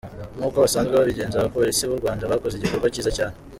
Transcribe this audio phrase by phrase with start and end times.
[0.37, 3.35] Nk’uko basanzwe babigenza, abapolisi b’u Rwanda bakoze igikorwa cyiza cyane.